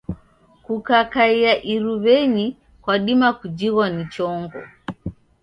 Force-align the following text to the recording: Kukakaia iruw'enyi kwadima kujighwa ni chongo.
Kukakaia 0.65 1.53
iruw'enyi 1.73 2.45
kwadima 2.83 3.27
kujighwa 3.39 3.85
ni 3.95 4.03
chongo. 4.13 4.61